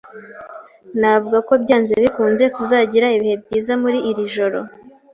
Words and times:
Navuga 0.99 1.37
ko 1.47 1.53
byanze 1.63 1.93
bikunze 2.03 2.43
tuzagira 2.55 3.07
ibihe 3.17 3.35
byiza 3.43 3.73
muri 3.83 3.97
iri 4.09 4.23
joro. 4.33 4.59